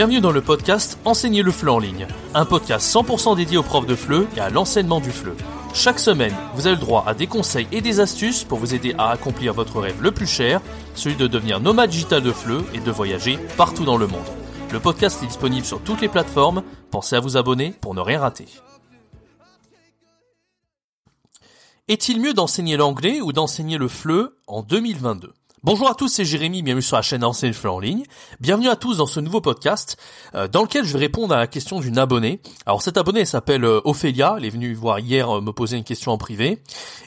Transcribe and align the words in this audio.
Bienvenue 0.00 0.22
dans 0.22 0.32
le 0.32 0.40
podcast 0.40 0.98
Enseigner 1.04 1.42
le 1.42 1.52
FLE 1.52 1.68
en 1.68 1.78
ligne, 1.78 2.06
un 2.32 2.46
podcast 2.46 2.90
100% 2.90 3.36
dédié 3.36 3.58
aux 3.58 3.62
profs 3.62 3.84
de 3.84 3.94
FLE 3.94 4.26
et 4.34 4.40
à 4.40 4.48
l'enseignement 4.48 4.98
du 4.98 5.10
FLE. 5.10 5.34
Chaque 5.74 5.98
semaine, 5.98 6.34
vous 6.54 6.66
avez 6.66 6.76
le 6.76 6.80
droit 6.80 7.04
à 7.06 7.12
des 7.12 7.26
conseils 7.26 7.68
et 7.70 7.82
des 7.82 8.00
astuces 8.00 8.44
pour 8.44 8.58
vous 8.58 8.74
aider 8.74 8.94
à 8.96 9.10
accomplir 9.10 9.52
votre 9.52 9.78
rêve 9.78 10.00
le 10.00 10.10
plus 10.10 10.26
cher, 10.26 10.62
celui 10.94 11.16
de 11.16 11.26
devenir 11.26 11.60
nomade 11.60 11.90
digital 11.90 12.22
de 12.22 12.32
FLE 12.32 12.64
et 12.72 12.80
de 12.80 12.90
voyager 12.90 13.38
partout 13.58 13.84
dans 13.84 13.98
le 13.98 14.06
monde. 14.06 14.24
Le 14.72 14.80
podcast 14.80 15.22
est 15.22 15.26
disponible 15.26 15.66
sur 15.66 15.82
toutes 15.82 16.00
les 16.00 16.08
plateformes, 16.08 16.62
pensez 16.90 17.16
à 17.16 17.20
vous 17.20 17.36
abonner 17.36 17.74
pour 17.82 17.94
ne 17.94 18.00
rien 18.00 18.20
rater. 18.20 18.46
Est-il 21.88 22.22
mieux 22.22 22.32
d'enseigner 22.32 22.78
l'anglais 22.78 23.20
ou 23.20 23.34
d'enseigner 23.34 23.76
le 23.76 23.88
FLE 23.88 24.30
en 24.46 24.62
2022 24.62 25.34
Bonjour 25.62 25.90
à 25.90 25.94
tous, 25.94 26.08
c'est 26.08 26.24
Jérémy, 26.24 26.62
bienvenue 26.62 26.80
sur 26.80 26.96
la 26.96 27.02
chaîne 27.02 27.22
Enseigne 27.22 27.52
Fleur 27.52 27.74
en 27.74 27.80
ligne. 27.80 28.04
Bienvenue 28.40 28.70
à 28.70 28.76
tous 28.76 28.96
dans 28.96 29.06
ce 29.06 29.20
nouveau 29.20 29.42
podcast 29.42 29.98
euh, 30.34 30.48
dans 30.48 30.62
lequel 30.62 30.86
je 30.86 30.94
vais 30.94 31.00
répondre 31.00 31.34
à 31.34 31.36
la 31.36 31.46
question 31.46 31.80
d'une 31.80 31.98
abonnée. 31.98 32.40
Alors 32.64 32.80
cette 32.80 32.96
abonnée 32.96 33.26
s'appelle 33.26 33.66
euh, 33.66 33.82
Ophélia, 33.84 34.36
elle 34.38 34.46
est 34.46 34.50
venue 34.50 34.72
voir 34.72 35.00
hier 35.00 35.28
euh, 35.28 35.42
me 35.42 35.52
poser 35.52 35.76
une 35.76 35.84
question 35.84 36.12
en 36.12 36.16
privé. 36.16 36.62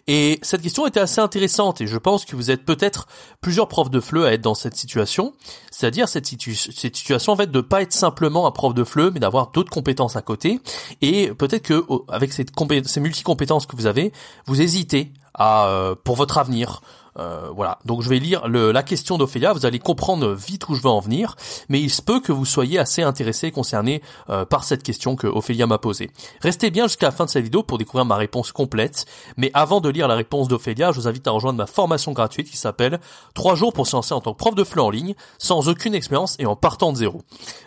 Et 0.06 0.38
cette 0.44 0.62
question 0.62 0.86
était 0.86 1.00
assez 1.00 1.20
intéressante 1.20 1.82
et 1.82 1.88
je 1.88 1.98
pense 1.98 2.26
que 2.26 2.36
vous 2.36 2.52
êtes 2.52 2.64
peut-être 2.64 3.08
plusieurs 3.42 3.68
profs 3.68 3.90
de 3.90 4.00
FLE 4.00 4.24
à 4.24 4.34
être 4.34 4.42
dans 4.42 4.54
cette 4.54 4.76
situation. 4.76 5.34
C'est-à-dire 5.72 6.08
cette, 6.08 6.28
situation 6.28 7.34
en 7.34 7.36
fait 7.36 7.50
de 7.50 7.60
pas 7.60 7.82
être 7.82 7.94
simplement 7.94 8.46
un 8.46 8.52
prof 8.52 8.76
de 8.76 8.84
FLE 8.84 9.10
mais 9.16 9.20
d'avoir 9.20 9.50
d'autres 9.50 9.72
compétences 9.72 10.16
à 10.16 10.22
côté. 10.22 10.60
Et 11.02 11.34
peut-être 11.34 11.64
que 11.64 11.84
avec 12.08 12.32
ces 12.32 13.00
multi-compétences 13.00 13.66
que 13.66 13.76
vous 13.76 13.88
avez, 13.88 14.14
vous 14.46 14.62
hésitez 14.62 15.12
à, 15.34 15.96
pour 16.04 16.16
votre 16.16 16.38
avenir 16.38 16.82
euh, 17.20 17.50
voilà, 17.56 17.80
donc 17.86 18.02
je 18.02 18.10
vais 18.10 18.20
lire 18.20 18.48
la 18.48 18.84
question 18.84 19.18
d'Ophélia, 19.18 19.54
vous 19.54 19.66
allez 19.66 19.80
comprendre 19.80 20.34
vite 20.34 20.68
où 20.70 20.76
je 20.76 20.82
veux 20.82 20.90
en 20.90 21.00
venir, 21.00 21.36
mais 21.70 21.80
il 21.80 21.90
se 21.90 22.02
peut 22.02 22.20
que 22.20 22.32
vous 22.32 22.46
soyez 22.46 22.80
assez 22.80 23.04
intéressé, 23.04 23.52
concerné 23.52 24.02
euh, 24.30 24.46
par 24.46 24.64
cette 24.64 24.84
question 24.84 25.16
que 25.16 25.28
Ophélia 25.28 25.68
m'a 25.68 25.78
posée. 25.78 26.12
Restez 26.42 26.72
bien 26.72 26.88
jusqu'à 26.88 27.08
la 27.08 27.12
fin 27.12 27.26
de 27.26 27.30
cette 27.30 27.44
vidéo 27.44 27.64
pour 27.64 27.78
découvrir 27.78 28.06
ma 28.06 28.16
réponse 28.16 28.52
complète, 28.52 29.06
mais 29.38 29.52
avant 29.54 29.82
de 29.82 29.90
lire 29.90 30.08
la 30.08 30.16
réponse 30.16 30.48
d'Ophélia, 30.48 30.92
je 30.92 31.00
vous 31.00 31.08
invite 31.08 31.28
à 31.28 31.32
rejoindre 31.32 31.58
ma 31.58 31.68
formation 31.68 32.14
gratuite 32.14 32.50
qui 32.50 32.58
s'appelle 32.58 33.00
3 33.36 33.56
jours 33.56 33.74
pour 33.74 33.88
se 33.88 33.96
lancer 33.96 34.14
en 34.14 34.22
tant 34.22 34.34
que 34.34 34.38
prof 34.38 34.56
de 34.56 34.64
FLE 34.64 34.80
en 34.80 34.90
ligne, 34.90 35.16
sans 35.38 35.70
aucune 35.70 35.96
expérience 35.96 36.36
et 36.40 36.46
en 36.46 36.56
partant 36.56 36.92
de 36.92 36.98
zéro. 36.98 37.22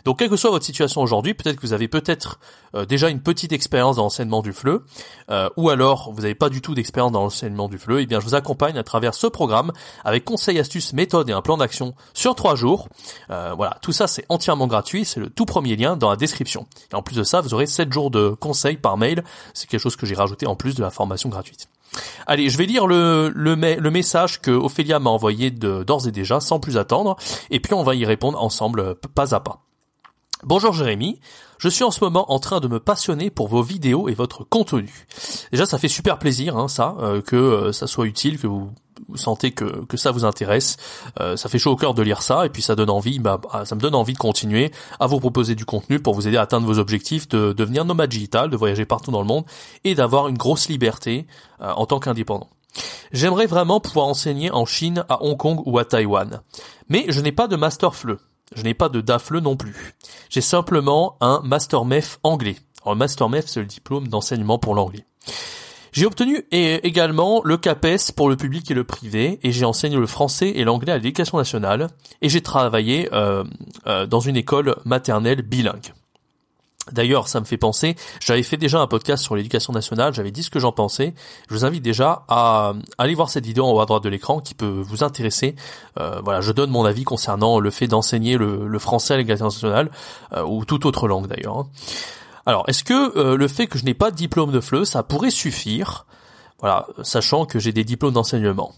Donc 0.04 0.18
quelle 0.18 0.30
que 0.30 0.36
soit 0.36 0.50
votre 0.50 0.64
situation 0.64 1.02
aujourd'hui, 1.02 1.34
peut-être 1.34 1.56
que 1.56 1.66
vous 1.66 1.72
avez 1.72 1.88
peut-être 1.88 2.40
euh, 2.74 2.84
déjà 2.84 3.08
une 3.08 3.20
petite 3.20 3.52
expérience 3.52 3.96
dans 3.96 4.02
l'enseignement 4.02 4.42
du 4.42 4.52
FLE, 4.52 4.80
ou 5.56 5.70
alors 5.70 6.12
vous 6.12 6.22
n'avez 6.22 6.34
pas 6.34 6.48
du 6.48 6.60
tout 6.60 6.74
d'expérience 6.74 7.12
dans 7.12 7.22
l'enseignement 7.22 7.68
du 7.68 7.78
FLE, 7.78 7.98
et 7.98 8.02
eh 8.02 8.06
bien 8.06 8.20
je 8.20 8.24
vous 8.24 8.34
accompagne 8.34 8.78
à 8.78 8.82
travers 8.82 9.14
ce 9.14 9.26
programme 9.36 9.72
avec 10.02 10.24
conseils, 10.24 10.58
astuces, 10.58 10.94
méthodes 10.94 11.28
et 11.28 11.32
un 11.32 11.42
plan 11.42 11.58
d'action 11.58 11.94
sur 12.14 12.34
trois 12.34 12.56
jours. 12.56 12.88
Euh, 13.30 13.52
voilà, 13.54 13.76
tout 13.82 13.92
ça 13.92 14.06
c'est 14.06 14.24
entièrement 14.30 14.66
gratuit, 14.66 15.04
c'est 15.04 15.20
le 15.20 15.28
tout 15.28 15.44
premier 15.44 15.76
lien 15.76 15.96
dans 15.96 16.08
la 16.08 16.16
description. 16.16 16.66
Et 16.90 16.94
en 16.96 17.02
plus 17.02 17.16
de 17.16 17.22
ça, 17.22 17.42
vous 17.42 17.52
aurez 17.52 17.66
7 17.66 17.92
jours 17.92 18.10
de 18.10 18.30
conseils 18.30 18.78
par 18.78 18.96
mail, 18.96 19.22
c'est 19.52 19.68
quelque 19.68 19.80
chose 19.80 19.96
que 19.96 20.06
j'ai 20.06 20.14
rajouté 20.14 20.46
en 20.46 20.56
plus 20.56 20.74
de 20.74 20.82
la 20.82 20.90
formation 20.90 21.28
gratuite. 21.28 21.68
Allez, 22.26 22.48
je 22.48 22.58
vais 22.58 22.66
lire 22.66 22.86
le, 22.86 23.30
le, 23.34 23.90
message 23.90 24.40
que 24.40 24.50
Ophélia 24.50 24.98
m'a 24.98 25.10
envoyé 25.10 25.50
d'ores 25.50 26.08
et 26.08 26.12
déjà, 26.12 26.40
sans 26.40 26.58
plus 26.58 26.78
attendre, 26.78 27.16
et 27.50 27.60
puis 27.60 27.74
on 27.74 27.82
va 27.82 27.94
y 27.94 28.04
répondre 28.04 28.42
ensemble, 28.42 28.96
pas 29.14 29.34
à 29.34 29.40
pas. 29.40 29.60
Bonjour 30.42 30.72
Jérémy, 30.74 31.18
je 31.58 31.68
suis 31.68 31.84
en 31.84 31.90
ce 31.90 32.04
moment 32.04 32.30
en 32.30 32.38
train 32.38 32.60
de 32.60 32.68
me 32.68 32.78
passionner 32.78 33.30
pour 33.30 33.48
vos 33.48 33.62
vidéos 33.62 34.08
et 34.08 34.14
votre 34.14 34.44
contenu. 34.44 35.06
Déjà, 35.50 35.64
ça 35.64 35.78
fait 35.78 35.88
super 35.88 36.18
plaisir, 36.18 36.56
hein, 36.56 36.68
ça, 36.68 36.94
euh, 37.00 37.22
que 37.22 37.36
euh, 37.36 37.72
ça 37.72 37.86
soit 37.86 38.06
utile, 38.06 38.38
que 38.38 38.46
vous, 38.46 38.70
sentez 39.14 39.52
que, 39.52 39.84
que 39.84 39.96
ça 39.96 40.10
vous 40.10 40.24
intéresse. 40.24 40.76
Euh, 41.20 41.36
ça 41.36 41.48
fait 41.48 41.58
chaud 41.58 41.72
au 41.72 41.76
cœur 41.76 41.94
de 41.94 42.02
lire 42.02 42.22
ça, 42.22 42.46
et 42.46 42.48
puis 42.48 42.62
ça 42.62 42.74
donne 42.74 42.90
envie, 42.90 43.18
bah, 43.18 43.38
bah, 43.42 43.64
ça 43.64 43.74
me 43.74 43.80
donne 43.80 43.94
envie 43.94 44.12
de 44.12 44.18
continuer 44.18 44.72
à 45.00 45.06
vous 45.06 45.20
proposer 45.20 45.54
du 45.54 45.64
contenu 45.64 46.00
pour 46.00 46.14
vous 46.14 46.26
aider 46.28 46.36
à 46.36 46.42
atteindre 46.42 46.66
vos 46.66 46.78
objectifs, 46.78 47.28
de, 47.28 47.52
devenir 47.52 47.84
nomade 47.84 48.10
digital, 48.10 48.50
de 48.50 48.56
voyager 48.56 48.84
partout 48.84 49.10
dans 49.10 49.20
le 49.20 49.26
monde 49.26 49.44
et 49.84 49.94
d'avoir 49.94 50.28
une 50.28 50.36
grosse 50.36 50.68
liberté 50.68 51.26
en 51.60 51.86
tant 51.86 52.00
qu'indépendant. 52.00 52.48
J'aimerais 53.12 53.46
vraiment 53.46 53.80
pouvoir 53.80 54.06
enseigner 54.06 54.50
en 54.50 54.66
Chine, 54.66 55.04
à 55.08 55.22
Hong 55.22 55.36
Kong 55.36 55.60
ou 55.64 55.78
à 55.78 55.84
Taïwan. 55.84 56.42
Mais 56.88 57.06
je 57.08 57.20
n'ai 57.20 57.32
pas 57.32 57.48
de 57.48 57.56
master 57.56 57.94
FLE. 57.94 58.18
Je 58.54 58.62
n'ai 58.62 58.74
pas 58.74 58.88
de 58.88 59.00
DAFLE 59.00 59.38
non 59.38 59.56
plus. 59.56 59.94
J'ai 60.30 60.40
simplement 60.40 61.16
un 61.20 61.40
Master 61.42 61.84
MEF 61.84 62.18
anglais. 62.22 62.56
Alors, 62.84 62.94
Master 62.94 63.28
MEF, 63.28 63.46
c'est 63.48 63.60
le 63.60 63.66
diplôme 63.66 64.06
d'enseignement 64.06 64.58
pour 64.58 64.74
l'anglais. 64.74 65.04
J'ai 65.96 66.04
obtenu 66.04 66.44
également 66.52 67.40
le 67.42 67.56
CAPES 67.56 68.12
pour 68.14 68.28
le 68.28 68.36
public 68.36 68.70
et 68.70 68.74
le 68.74 68.84
privé, 68.84 69.40
et 69.42 69.50
j'ai 69.50 69.64
enseigné 69.64 69.96
le 69.96 70.06
français 70.06 70.50
et 70.50 70.62
l'anglais 70.62 70.92
à 70.92 70.96
l'éducation 70.96 71.38
nationale, 71.38 71.88
et 72.20 72.28
j'ai 72.28 72.42
travaillé 72.42 73.08
euh, 73.14 73.44
euh, 73.86 74.04
dans 74.04 74.20
une 74.20 74.36
école 74.36 74.76
maternelle 74.84 75.40
bilingue. 75.40 75.94
D'ailleurs, 76.92 77.28
ça 77.28 77.40
me 77.40 77.46
fait 77.46 77.56
penser, 77.56 77.96
j'avais 78.20 78.42
fait 78.42 78.58
déjà 78.58 78.78
un 78.78 78.86
podcast 78.86 79.22
sur 79.24 79.36
l'éducation 79.36 79.72
nationale, 79.72 80.12
j'avais 80.12 80.30
dit 80.30 80.42
ce 80.42 80.50
que 80.50 80.58
j'en 80.58 80.70
pensais. 80.70 81.14
Je 81.48 81.54
vous 81.54 81.64
invite 81.64 81.82
déjà 81.82 82.26
à, 82.28 82.74
aller 82.98 83.14
voir 83.14 83.30
cette 83.30 83.46
vidéo 83.46 83.64
en 83.64 83.72
haut 83.72 83.80
à 83.80 83.86
droite 83.86 84.04
de 84.04 84.10
l'écran 84.10 84.40
qui 84.40 84.52
peut 84.52 84.66
vous 84.66 85.02
intéresser. 85.02 85.56
Euh, 85.98 86.20
voilà, 86.22 86.42
je 86.42 86.52
donne 86.52 86.68
mon 86.68 86.84
avis 86.84 87.04
concernant 87.04 87.58
le 87.58 87.70
fait 87.70 87.86
d'enseigner 87.86 88.36
le, 88.36 88.78
français 88.78 89.14
à 89.14 89.16
l'éducation 89.16 89.46
nationale 89.46 89.90
euh, 90.34 90.44
ou 90.44 90.66
toute 90.66 90.84
autre 90.84 91.08
langue 91.08 91.26
d'ailleurs. 91.26 91.64
Alors, 92.46 92.64
est-ce 92.68 92.84
que 92.84 93.18
euh, 93.18 93.36
le 93.36 93.48
fait 93.48 93.66
que 93.66 93.78
je 93.78 93.84
n'ai 93.84 93.94
pas 93.94 94.10
de 94.10 94.16
diplôme 94.16 94.52
de 94.52 94.60
FLE, 94.60 94.86
ça 94.86 95.02
pourrait 95.02 95.30
suffire? 95.30 96.06
Voilà, 96.60 96.86
sachant 97.02 97.44
que 97.44 97.58
j'ai 97.58 97.72
des 97.72 97.84
diplômes 97.84 98.14
d'enseignement. 98.14 98.72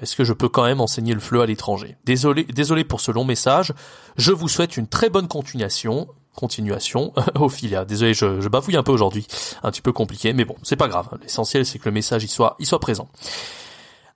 est-ce 0.00 0.16
que 0.16 0.24
je 0.24 0.32
peux 0.32 0.48
quand 0.48 0.64
même 0.64 0.80
enseigner 0.80 1.12
le 1.12 1.20
FLE 1.20 1.42
à 1.42 1.46
l'étranger? 1.46 1.96
Désolé, 2.04 2.44
désolé 2.44 2.84
pour 2.84 3.00
ce 3.00 3.12
long 3.12 3.24
message. 3.24 3.74
Je 4.16 4.32
vous 4.32 4.48
souhaite 4.48 4.76
une 4.78 4.86
très 4.86 5.10
bonne 5.10 5.28
continuation 5.28 6.08
continuation 6.34 7.12
Ophélia. 7.36 7.84
Désolé, 7.84 8.14
je, 8.14 8.40
je 8.40 8.48
bafouille 8.48 8.76
un 8.76 8.82
peu 8.82 8.92
aujourd'hui, 8.92 9.26
un 9.62 9.70
petit 9.70 9.82
peu 9.82 9.92
compliqué, 9.92 10.32
mais 10.32 10.44
bon, 10.44 10.56
c'est 10.62 10.76
pas 10.76 10.88
grave. 10.88 11.08
L'essentiel, 11.22 11.64
c'est 11.64 11.78
que 11.78 11.86
le 11.86 11.92
message 11.92 12.24
y 12.24 12.28
soit, 12.28 12.56
il 12.58 12.66
soit 12.66 12.80
présent. 12.80 13.08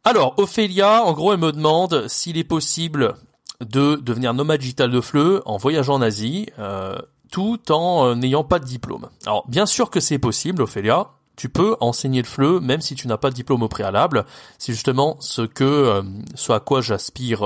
Alors, 0.05 0.35
Ophélia, 0.39 1.03
en 1.05 1.13
gros, 1.13 1.33
elle 1.33 1.41
me 1.41 1.53
demande 1.53 2.07
s'il 2.09 2.39
est 2.39 2.45
possible 2.45 3.15
de 3.61 3.97
devenir 3.97 4.35
nomade 4.35 4.61
digital 4.61 4.91
de 4.91 5.01
FLE 5.01 5.43
en 5.45 5.57
voyageant 5.57 5.95
en 5.95 6.03
Asie, 6.03 6.47
euh, 6.59 6.97
tout 7.31 7.73
en 7.73 8.07
euh, 8.07 8.15
n'ayant 8.15 8.45
pas 8.45 8.59
de 8.59 8.65
diplôme. 8.65 9.09
Alors, 9.27 9.45
bien 9.49 9.67
sûr 9.67 9.91
que 9.91 10.01
c'est 10.01 10.19
possible, 10.19 10.63
Ophélia. 10.63 11.09
Tu 11.37 11.49
peux 11.49 11.77
enseigner 11.81 12.21
le 12.21 12.27
FLE 12.27 12.61
même 12.61 12.81
si 12.81 12.97
tu 12.97 13.07
n'as 13.07 13.17
pas 13.17 13.31
de 13.31 13.35
diplôme 13.35 13.63
au 13.63 13.69
préalable. 13.69 14.25
C'est 14.59 14.73
justement 14.73 15.17
ce 15.21 15.43
que, 15.43 15.65
euh, 15.65 16.03
ce 16.35 16.53
à 16.53 16.61
quoi 16.61 16.81
j'aspire 16.81 17.43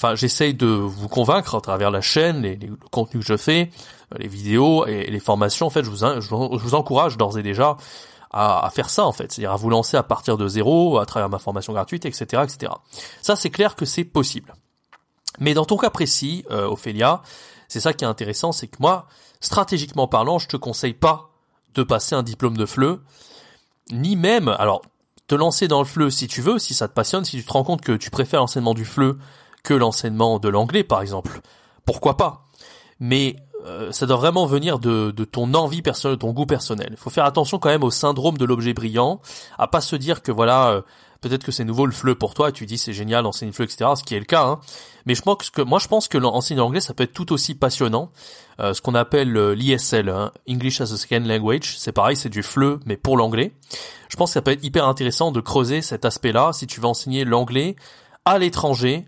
enfin 0.00 0.14
j'essaye 0.14 0.54
de 0.54 0.66
vous 0.66 1.08
convaincre 1.08 1.54
à 1.54 1.60
travers 1.60 1.90
la 1.90 2.00
chaîne, 2.00 2.42
les, 2.42 2.56
les, 2.56 2.68
le 2.68 3.04
que 3.04 3.20
je 3.20 3.36
fais, 3.36 3.70
euh, 4.14 4.18
les 4.18 4.28
vidéos 4.28 4.86
et, 4.86 5.10
les 5.10 5.20
formations. 5.20 5.66
En 5.66 5.70
fait, 5.70 5.84
je 5.84 5.90
vous, 5.90 6.74
encourage 6.74 7.18
d'ores 7.18 7.38
et 7.38 7.42
déjà 7.42 7.76
à, 8.30 8.64
à, 8.64 8.70
faire 8.70 8.88
ça 8.88 9.04
en 9.04 9.12
fait, 9.12 9.30
c'est-à-dire 9.30 9.52
à 9.52 9.56
vous 9.56 9.68
lancer 9.68 9.96
à 9.96 10.02
partir 10.02 10.38
de 10.38 10.48
zéro, 10.48 10.98
à 10.98 11.06
travers 11.06 11.28
ma 11.28 11.38
formation 11.38 11.72
gratuite, 11.72 12.06
etc., 12.06 12.42
etc. 12.44 12.72
Ça, 13.20 13.36
c'est 13.36 13.50
clair 13.50 13.76
que 13.76 13.84
c'est 13.84 14.04
possible. 14.04 14.54
Mais 15.38 15.52
dans 15.52 15.64
ton 15.64 15.76
cas 15.76 15.90
précis, 15.90 16.44
euh, 16.50 16.66
Ophélia, 16.66 17.22
c'est 17.70 17.80
ça 17.80 17.92
qui 17.92 18.04
est 18.04 18.08
intéressant, 18.08 18.50
c'est 18.50 18.66
que 18.66 18.78
moi, 18.80 19.06
stratégiquement 19.40 20.08
parlant, 20.08 20.40
je 20.40 20.48
te 20.48 20.56
conseille 20.56 20.92
pas 20.92 21.30
de 21.74 21.84
passer 21.84 22.16
un 22.16 22.24
diplôme 22.24 22.56
de 22.56 22.66
FLE, 22.66 22.98
ni 23.92 24.16
même, 24.16 24.48
alors, 24.48 24.82
te 25.28 25.36
lancer 25.36 25.68
dans 25.68 25.78
le 25.78 25.84
FLE 25.84 26.10
si 26.10 26.26
tu 26.26 26.42
veux, 26.42 26.58
si 26.58 26.74
ça 26.74 26.88
te 26.88 26.94
passionne, 26.94 27.24
si 27.24 27.36
tu 27.36 27.44
te 27.44 27.52
rends 27.52 27.62
compte 27.62 27.80
que 27.80 27.92
tu 27.92 28.10
préfères 28.10 28.40
l'enseignement 28.40 28.74
du 28.74 28.84
FLE 28.84 29.16
que 29.62 29.72
l'enseignement 29.72 30.40
de 30.40 30.48
l'anglais, 30.48 30.82
par 30.82 31.00
exemple. 31.00 31.40
Pourquoi 31.84 32.16
pas? 32.16 32.46
Mais 32.98 33.36
euh, 33.66 33.92
ça 33.92 34.06
doit 34.06 34.16
vraiment 34.16 34.46
venir 34.46 34.80
de, 34.80 35.12
ton 35.30 35.54
envie 35.54 35.82
personnelle, 35.82 36.16
de 36.16 36.20
ton 36.20 36.32
goût 36.32 36.46
personnel. 36.46 36.88
Il 36.90 36.96
faut 36.96 37.10
faire 37.10 37.24
attention 37.24 37.60
quand 37.60 37.68
même 37.68 37.84
au 37.84 37.92
syndrome 37.92 38.36
de 38.36 38.44
l'objet 38.44 38.74
brillant, 38.74 39.20
à 39.58 39.68
pas 39.68 39.80
se 39.80 39.94
dire 39.94 40.22
que 40.22 40.32
voilà, 40.32 40.70
euh, 40.70 40.82
peut-être 41.20 41.44
que 41.44 41.52
c'est 41.52 41.64
nouveau 41.64 41.86
le 41.86 41.92
FLE 41.92 42.14
pour 42.14 42.34
toi, 42.34 42.48
et 42.50 42.52
tu 42.52 42.66
dis 42.66 42.78
c'est 42.78 42.92
génial, 42.92 43.26
enseigner 43.26 43.50
le 43.50 43.54
FLE, 43.54 43.64
etc., 43.64 43.90
ce 43.96 44.02
qui 44.02 44.14
est 44.14 44.18
le 44.18 44.24
cas. 44.24 44.44
Hein. 44.44 44.60
Mais 45.06 45.14
je 45.14 45.22
pense 45.22 45.50
que 45.50 45.62
moi 45.62 45.78
je 45.78 45.88
pense 45.88 46.08
que 46.08 46.18
l'enseigner 46.18 46.58
l'anglais 46.58 46.80
ça 46.80 46.94
peut 46.94 47.04
être 47.04 47.12
tout 47.12 47.32
aussi 47.32 47.54
passionnant. 47.54 48.10
Euh, 48.60 48.74
ce 48.74 48.82
qu'on 48.82 48.94
appelle 48.94 49.32
l'ISL, 49.52 50.08
hein, 50.08 50.32
English 50.48 50.80
as 50.80 50.92
a 50.92 50.96
Second 50.96 51.24
Language, 51.24 51.76
c'est 51.78 51.92
pareil, 51.92 52.16
c'est 52.16 52.28
du 52.28 52.42
FLE 52.42 52.78
mais 52.84 52.96
pour 52.96 53.16
l'anglais. 53.16 53.52
Je 54.08 54.16
pense 54.16 54.30
que 54.30 54.34
ça 54.34 54.42
peut 54.42 54.50
être 54.50 54.64
hyper 54.64 54.86
intéressant 54.86 55.32
de 55.32 55.40
creuser 55.40 55.82
cet 55.82 56.04
aspect-là 56.04 56.52
si 56.52 56.66
tu 56.66 56.80
veux 56.80 56.86
enseigner 56.86 57.24
l'anglais 57.24 57.76
à 58.24 58.38
l'étranger 58.38 59.06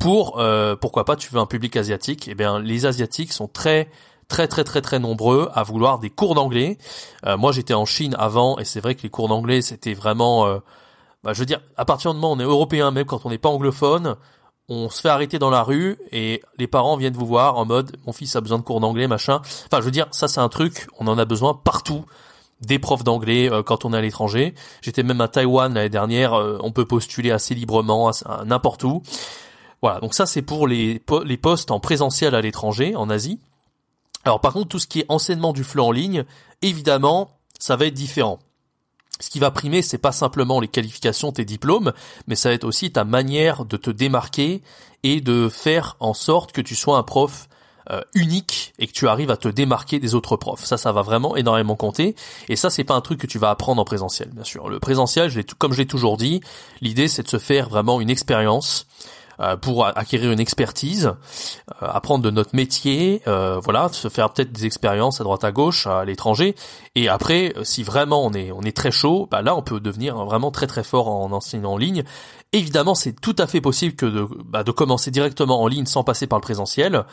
pour 0.00 0.40
euh, 0.40 0.74
pourquoi 0.74 1.04
pas 1.04 1.14
tu 1.14 1.30
veux 1.32 1.38
un 1.38 1.46
public 1.46 1.76
asiatique 1.76 2.26
Eh 2.28 2.34
bien, 2.34 2.58
les 2.58 2.86
asiatiques 2.86 3.32
sont 3.32 3.46
très 3.46 3.88
très 4.28 4.48
très 4.48 4.64
très 4.64 4.80
très 4.80 4.98
nombreux 4.98 5.50
à 5.54 5.62
vouloir 5.62 5.98
des 5.98 6.08
cours 6.10 6.34
d'anglais. 6.34 6.78
Euh, 7.26 7.36
moi, 7.36 7.52
j'étais 7.52 7.74
en 7.74 7.84
Chine 7.84 8.16
avant 8.18 8.58
et 8.58 8.64
c'est 8.64 8.80
vrai 8.80 8.94
que 8.94 9.02
les 9.02 9.10
cours 9.10 9.28
d'anglais 9.28 9.60
c'était 9.60 9.94
vraiment, 9.94 10.46
euh, 10.46 10.58
bah, 11.22 11.32
je 11.32 11.40
veux 11.40 11.46
dire, 11.46 11.60
à 11.76 11.84
partir 11.84 12.12
du 12.12 12.20
moment 12.20 12.32
où 12.32 12.36
on 12.36 12.40
est 12.40 12.44
européen, 12.44 12.90
même 12.90 13.04
quand 13.04 13.26
on 13.26 13.30
n'est 13.30 13.38
pas 13.38 13.48
anglophone, 13.48 14.16
on 14.68 14.88
se 14.88 15.00
fait 15.00 15.08
arrêter 15.08 15.38
dans 15.38 15.50
la 15.50 15.62
rue 15.62 15.98
et 16.12 16.42
les 16.56 16.68
parents 16.68 16.96
viennent 16.96 17.14
vous 17.14 17.26
voir 17.26 17.58
en 17.58 17.66
mode 17.66 17.96
mon 18.06 18.12
fils 18.12 18.36
a 18.36 18.40
besoin 18.40 18.58
de 18.58 18.62
cours 18.62 18.80
d'anglais 18.80 19.08
machin. 19.08 19.40
Enfin, 19.66 19.80
je 19.80 19.82
veux 19.82 19.90
dire, 19.90 20.06
ça 20.12 20.28
c'est 20.28 20.40
un 20.40 20.48
truc, 20.48 20.86
on 20.98 21.08
en 21.08 21.18
a 21.18 21.24
besoin 21.24 21.54
partout 21.54 22.04
des 22.60 22.78
profs 22.78 23.02
d'anglais 23.02 23.50
quand 23.66 23.84
on 23.84 23.92
est 23.92 23.96
à 23.96 24.00
l'étranger. 24.00 24.54
J'étais 24.80 25.02
même 25.02 25.20
à 25.20 25.28
Taïwan 25.28 25.74
l'année 25.74 25.88
dernière, 25.88 26.34
on 26.34 26.70
peut 26.70 26.84
postuler 26.84 27.32
assez 27.32 27.54
librement 27.54 28.12
n'importe 28.44 28.84
où. 28.84 29.02
Voilà, 29.82 29.98
donc 29.98 30.14
ça 30.14 30.26
c'est 30.26 30.42
pour 30.42 30.68
les, 30.68 31.02
les 31.24 31.36
postes 31.36 31.70
en 31.70 31.80
présentiel 31.80 32.34
à 32.34 32.40
l'étranger, 32.40 32.94
en 32.94 33.10
Asie. 33.10 33.40
Alors 34.24 34.40
par 34.40 34.52
contre, 34.52 34.68
tout 34.68 34.78
ce 34.78 34.86
qui 34.86 35.00
est 35.00 35.06
enseignement 35.08 35.52
du 35.52 35.64
FLE 35.64 35.80
en 35.80 35.90
ligne, 35.90 36.24
évidemment, 36.62 37.38
ça 37.58 37.76
va 37.76 37.86
être 37.86 37.94
différent. 37.94 38.38
Ce 39.20 39.30
qui 39.30 39.38
va 39.38 39.50
primer, 39.50 39.82
c'est 39.82 39.98
pas 39.98 40.12
simplement 40.12 40.60
les 40.60 40.68
qualifications, 40.68 41.30
tes 41.30 41.44
diplômes, 41.44 41.92
mais 42.26 42.34
ça 42.34 42.48
va 42.48 42.54
être 42.54 42.64
aussi 42.64 42.90
ta 42.90 43.04
manière 43.04 43.64
de 43.64 43.76
te 43.76 43.90
démarquer 43.90 44.62
et 45.02 45.20
de 45.20 45.48
faire 45.48 45.96
en 46.00 46.14
sorte 46.14 46.52
que 46.52 46.60
tu 46.60 46.74
sois 46.74 46.98
un 46.98 47.02
prof 47.02 47.48
euh, 47.90 48.02
unique 48.14 48.72
et 48.78 48.86
que 48.86 48.92
tu 48.92 49.08
arrives 49.08 49.30
à 49.30 49.36
te 49.36 49.48
démarquer 49.48 49.98
des 49.98 50.14
autres 50.14 50.36
profs. 50.36 50.64
Ça, 50.64 50.76
ça 50.76 50.92
va 50.92 51.02
vraiment 51.02 51.36
énormément 51.36 51.76
compter. 51.76 52.14
Et 52.48 52.56
ça, 52.56 52.70
c'est 52.70 52.84
pas 52.84 52.94
un 52.94 53.00
truc 53.00 53.18
que 53.18 53.26
tu 53.26 53.38
vas 53.38 53.50
apprendre 53.50 53.80
en 53.80 53.84
présentiel, 53.84 54.28
bien 54.30 54.44
sûr. 54.44 54.68
Le 54.68 54.78
présentiel, 54.78 55.30
je 55.30 55.40
comme 55.58 55.72
j'ai 55.72 55.86
toujours 55.86 56.16
dit, 56.16 56.40
l'idée 56.82 57.08
c'est 57.08 57.22
de 57.22 57.28
se 57.28 57.38
faire 57.38 57.68
vraiment 57.68 58.00
une 58.00 58.10
expérience 58.10 58.86
pour 59.60 59.86
acquérir 59.86 60.32
une 60.32 60.40
expertise, 60.40 61.06
euh, 61.06 61.86
apprendre 61.86 62.24
de 62.24 62.30
notre 62.30 62.54
métier, 62.54 63.22
euh, 63.26 63.60
voilà, 63.62 63.88
se 63.90 64.08
faire 64.08 64.30
peut-être 64.32 64.52
des 64.52 64.66
expériences 64.66 65.20
à 65.20 65.24
droite 65.24 65.44
à 65.44 65.52
gauche, 65.52 65.86
à 65.86 66.04
l'étranger, 66.04 66.54
et 66.94 67.08
après, 67.08 67.54
si 67.62 67.82
vraiment 67.82 68.24
on 68.24 68.32
est 68.32 68.52
on 68.52 68.62
est 68.62 68.76
très 68.76 68.90
chaud, 68.90 69.28
bah 69.30 69.42
là 69.42 69.56
on 69.56 69.62
peut 69.62 69.80
devenir 69.80 70.16
vraiment 70.24 70.50
très 70.50 70.66
très 70.66 70.84
fort 70.84 71.08
en 71.08 71.32
enseignant 71.32 71.72
en 71.72 71.76
ligne. 71.76 72.04
Évidemment, 72.52 72.94
c'est 72.94 73.18
tout 73.18 73.36
à 73.38 73.46
fait 73.46 73.60
possible 73.60 73.94
que 73.94 74.06
de, 74.06 74.26
bah, 74.44 74.64
de 74.64 74.72
commencer 74.72 75.10
directement 75.10 75.62
en 75.62 75.68
ligne 75.68 75.86
sans 75.86 76.02
passer 76.04 76.26
par 76.26 76.38
le 76.38 76.42
présentiel. 76.42 77.04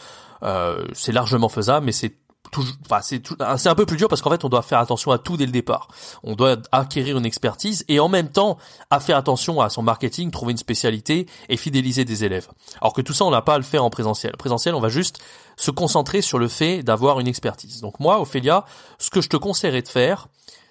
c'est 0.93 1.11
largement 1.11 1.49
faisable, 1.49 1.85
mais 1.85 1.91
c'est 1.91 2.13
c'est 3.01 3.67
un 3.67 3.75
peu 3.75 3.85
plus 3.85 3.97
dur 3.97 4.07
parce 4.07 4.21
qu'en 4.21 4.29
fait 4.29 4.43
on 4.43 4.49
doit 4.49 4.61
faire 4.61 4.79
attention 4.79 5.11
à 5.11 5.17
tout 5.17 5.37
dès 5.37 5.45
le 5.45 5.51
départ. 5.51 5.87
On 6.23 6.35
doit 6.35 6.57
acquérir 6.71 7.17
une 7.17 7.25
expertise 7.25 7.85
et 7.87 7.99
en 7.99 8.09
même 8.09 8.29
temps 8.29 8.57
à 8.89 8.99
faire 8.99 9.17
attention 9.17 9.61
à 9.61 9.69
son 9.69 9.81
marketing, 9.81 10.31
trouver 10.31 10.51
une 10.51 10.57
spécialité 10.57 11.27
et 11.49 11.57
fidéliser 11.57 12.05
des 12.05 12.23
élèves. 12.23 12.47
Alors 12.81 12.93
que 12.93 13.01
tout 13.01 13.13
ça 13.13 13.25
on 13.25 13.31
n'a 13.31 13.41
pas 13.41 13.55
à 13.55 13.57
le 13.57 13.63
faire 13.63 13.83
en 13.83 13.89
présentiel. 13.89 14.33
présentiel, 14.37 14.75
on 14.75 14.79
va 14.79 14.89
juste 14.89 15.19
se 15.57 15.71
concentrer 15.71 16.21
sur 16.21 16.39
le 16.39 16.47
fait 16.47 16.83
d'avoir 16.83 17.19
une 17.19 17.27
expertise. 17.27 17.81
Donc 17.81 17.99
moi, 17.99 18.21
Ophélia, 18.21 18.65
ce 18.99 19.09
que 19.09 19.21
je 19.21 19.29
te 19.29 19.37
conseillerais 19.37 19.81
de 19.81 19.87
faire, 19.87 20.27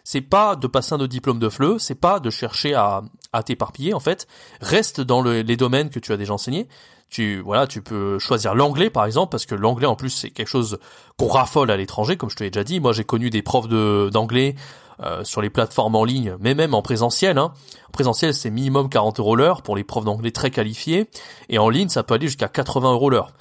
c'est 0.08 0.20
pas 0.20 0.54
de 0.54 0.68
passer 0.68 0.92
un 0.92 0.98
autre 0.98 1.08
diplôme 1.08 1.40
de 1.40 1.48
FLE, 1.48 1.80
c'est 1.80 1.96
pas 1.96 2.20
de 2.20 2.30
chercher 2.30 2.74
à, 2.74 3.02
à 3.32 3.42
t'éparpiller 3.42 3.92
en 3.92 3.98
fait. 3.98 4.28
Reste 4.60 5.00
dans 5.00 5.20
les 5.20 5.56
domaines 5.56 5.90
que 5.90 5.98
tu 5.98 6.12
as 6.12 6.16
déjà 6.16 6.32
enseignés 6.32 6.68
tu 7.08 7.40
voilà, 7.40 7.66
tu 7.66 7.82
peux 7.82 8.18
choisir 8.18 8.54
l'anglais 8.54 8.90
par 8.90 9.04
exemple 9.04 9.30
parce 9.30 9.46
que 9.46 9.54
l'anglais 9.54 9.86
en 9.86 9.96
plus 9.96 10.10
c'est 10.10 10.30
quelque 10.30 10.48
chose 10.48 10.78
qu'on 11.16 11.28
raffole 11.28 11.70
à 11.70 11.76
l'étranger 11.76 12.16
comme 12.16 12.30
je 12.30 12.36
te 12.36 12.44
l'ai 12.44 12.50
déjà 12.50 12.64
dit. 12.64 12.80
Moi 12.80 12.92
j'ai 12.92 13.04
connu 13.04 13.30
des 13.30 13.42
profs 13.42 13.68
de 13.68 14.10
d'anglais 14.12 14.54
euh, 15.00 15.24
sur 15.24 15.40
les 15.40 15.50
plateformes 15.50 15.94
en 15.94 16.04
ligne, 16.04 16.36
mais 16.40 16.54
même 16.54 16.74
en 16.74 16.82
présentiel. 16.82 17.38
Hein. 17.38 17.52
En 17.88 17.92
présentiel 17.92 18.34
c'est 18.34 18.50
minimum 18.50 18.88
40 18.88 19.20
euros 19.20 19.36
l'heure 19.36 19.62
pour 19.62 19.76
les 19.76 19.84
profs 19.84 20.04
d'anglais 20.04 20.32
très 20.32 20.50
qualifiés 20.50 21.08
et 21.48 21.58
en 21.58 21.68
ligne 21.68 21.88
ça 21.88 22.02
peut 22.02 22.14
aller 22.14 22.26
jusqu'à 22.26 22.48
80 22.48 22.92
euros 22.92 23.10
l'heure. 23.10 23.32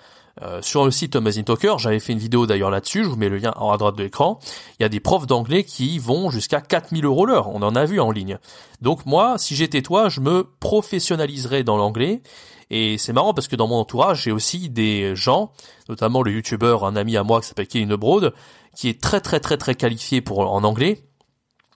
Euh, 0.41 0.61
sur 0.61 0.83
le 0.83 0.91
site 0.91 1.15
Amazing 1.15 1.45
Talker, 1.45 1.75
j'avais 1.77 1.99
fait 1.99 2.11
une 2.11 2.19
vidéo 2.19 2.45
d'ailleurs 2.45 2.69
là-dessus, 2.69 3.05
je 3.05 3.09
vous 3.09 3.15
mets 3.15 3.29
le 3.29 3.37
lien 3.37 3.53
en 3.55 3.71
à 3.71 3.77
droite 3.77 3.95
de 3.95 4.03
l'écran. 4.03 4.39
Il 4.79 4.83
y 4.83 4.85
a 4.85 4.89
des 4.89 4.99
profs 4.99 5.27
d'anglais 5.27 5.63
qui 5.63 5.97
vont 5.97 6.29
jusqu'à 6.29 6.59
4000 6.59 7.05
euros 7.05 7.25
l'heure, 7.25 7.49
on 7.49 7.61
en 7.61 7.73
a 7.73 7.85
vu 7.85 8.01
en 8.01 8.11
ligne. 8.11 8.37
Donc 8.81 9.05
moi, 9.05 9.37
si 9.37 9.55
j'étais 9.55 9.81
toi, 9.81 10.09
je 10.09 10.19
me 10.19 10.43
professionnaliserais 10.59 11.63
dans 11.63 11.77
l'anglais 11.77 12.21
et 12.69 12.97
c'est 12.97 13.13
marrant 13.13 13.33
parce 13.33 13.47
que 13.47 13.55
dans 13.55 13.67
mon 13.67 13.77
entourage, 13.77 14.23
j'ai 14.23 14.31
aussi 14.31 14.69
des 14.69 15.15
gens, 15.15 15.51
notamment 15.87 16.21
le 16.21 16.31
youtubeur, 16.31 16.83
un 16.83 16.95
ami 16.95 17.15
à 17.15 17.23
moi 17.23 17.39
qui 17.39 17.47
s'appelle 17.47 17.67
Kevin 17.67 17.95
Broad, 17.95 18.33
qui 18.75 18.89
est 18.89 19.01
très 19.01 19.21
très 19.21 19.39
très 19.39 19.57
très 19.57 19.75
qualifié 19.75 20.19
pour 20.19 20.39
en 20.51 20.63
anglais, 20.63 21.03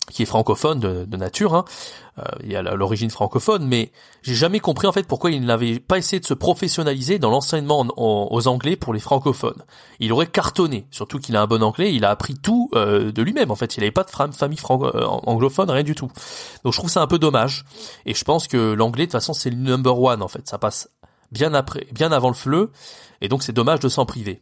qui 0.09 0.23
est 0.23 0.25
francophone 0.25 0.79
de, 0.79 1.17
nature, 1.17 1.53
hein. 1.55 1.65
euh, 2.17 2.23
il 2.43 2.55
a 2.55 2.61
l'origine 2.61 3.09
francophone, 3.09 3.65
mais 3.65 3.91
j'ai 4.21 4.35
jamais 4.35 4.59
compris 4.59 4.87
en 4.87 4.91
fait 4.91 5.07
pourquoi 5.07 5.31
il 5.31 5.45
n'avait 5.45 5.79
pas 5.79 5.97
essayé 5.97 6.19
de 6.19 6.25
se 6.25 6.33
professionnaliser 6.33 7.19
dans 7.19 7.29
l'enseignement 7.29 7.85
aux 7.97 8.47
anglais 8.47 8.75
pour 8.75 8.93
les 8.93 8.99
francophones. 8.99 9.63
Il 9.99 10.11
aurait 10.13 10.27
cartonné, 10.27 10.87
surtout 10.91 11.19
qu'il 11.19 11.35
a 11.35 11.41
un 11.41 11.47
bon 11.47 11.61
anglais, 11.63 11.93
il 11.93 12.05
a 12.05 12.09
appris 12.09 12.35
tout 12.35 12.69
euh, 12.73 13.11
de 13.11 13.21
lui-même 13.21 13.51
en 13.51 13.55
fait, 13.55 13.77
il 13.77 13.81
n'avait 13.81 13.91
pas 13.91 14.03
de 14.03 14.33
famille 14.33 14.59
euh, 14.69 15.05
anglophone, 15.05 15.69
rien 15.69 15.83
du 15.83 15.95
tout. 15.95 16.11
Donc 16.63 16.73
je 16.73 16.79
trouve 16.79 16.89
ça 16.89 17.01
un 17.01 17.07
peu 17.07 17.19
dommage, 17.19 17.65
et 18.05 18.13
je 18.13 18.23
pense 18.23 18.47
que 18.47 18.73
l'anglais 18.73 19.05
de 19.05 19.11
toute 19.11 19.19
façon 19.19 19.33
c'est 19.33 19.49
le 19.49 19.57
number 19.57 19.99
one 19.99 20.21
en 20.21 20.27
fait, 20.27 20.47
ça 20.47 20.57
passe 20.57 20.89
bien 21.31 21.53
après, 21.53 21.87
bien 21.91 22.11
avant 22.11 22.29
le 22.29 22.35
fleu, 22.35 22.71
et 23.21 23.27
donc 23.27 23.43
c'est 23.43 23.53
dommage 23.53 23.79
de 23.79 23.89
s'en 23.89 24.05
priver. 24.05 24.41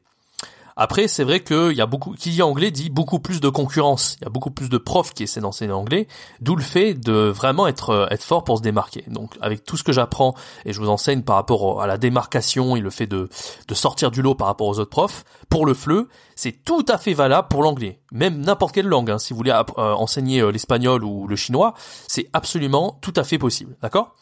Après, 0.80 1.08
c'est 1.08 1.24
vrai 1.24 1.44
qu'il 1.44 1.72
y 1.72 1.82
a 1.82 1.88
beaucoup, 1.88 2.14
qui 2.14 2.30
dit 2.30 2.44
anglais 2.44 2.70
dit 2.70 2.92
beaucoup 2.92 3.20
plus 3.20 3.42
de 3.42 3.50
concurrence. 3.50 4.16
Il 4.22 4.26
y 4.26 4.28
a 4.28 4.30
beaucoup 4.30 4.52
plus 4.52 4.70
de 4.70 4.78
profs 4.78 5.12
qui 5.12 5.24
essaient 5.24 5.42
d'enseigner 5.42 5.72
l'anglais, 5.72 6.08
d'où 6.40 6.56
le 6.56 6.62
fait 6.62 6.94
de 6.94 7.14
vraiment 7.14 7.66
être 7.66 7.90
euh, 7.90 8.08
être 8.12 8.24
fort 8.24 8.44
pour 8.44 8.60
se 8.60 8.62
démarquer. 8.62 9.04
Donc, 9.08 9.36
avec 9.42 9.64
tout 9.64 9.76
ce 9.76 9.84
que 9.84 9.92
j'apprends 9.92 10.36
et 10.66 10.74
je 10.74 10.80
vous 10.80 10.90
enseigne 10.90 11.24
par 11.24 11.36
rapport 11.36 11.82
à 11.82 11.88
la 11.88 11.98
démarcation 11.98 12.76
et 12.76 12.80
le 12.80 12.92
fait 12.92 13.08
de 13.08 13.28
de 13.68 13.74
sortir 13.74 14.12
du 14.12 14.22
lot 14.22 14.36
par 14.36 14.46
rapport 14.46 14.68
aux 14.68 14.78
autres 14.78 14.92
profs, 14.92 15.24
pour 15.50 15.66
le 15.66 15.74
FLE, 15.74 16.08
c'est 16.36 16.64
tout 16.64 16.86
à 16.88 17.00
fait 17.00 17.16
valable 17.16 17.48
pour 17.48 17.64
l'anglais. 17.64 18.00
Même 18.12 18.40
n'importe 18.42 18.76
quelle 18.76 18.88
langue. 18.88 19.10
Hein. 19.10 19.18
si 19.18 19.34
vous 19.34 19.38
voulez 19.38 19.52
euh, 19.52 19.94
enseigner 19.96 20.42
euh, 20.42 20.52
l'espagnol 20.52 21.04
ou 21.04 21.28
le 21.28 21.36
chinois, 21.36 21.74
c'est 22.08 22.30
absolument 22.34 23.00
tout 23.02 23.14
à 23.16 23.24
fait 23.24 23.40
possible. 23.40 23.76
D'accord? 23.82 24.14